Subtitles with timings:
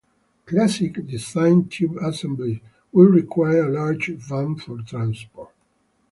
[0.47, 2.59] "Classic" design tube assemblies
[2.91, 5.51] would require a large van for transport.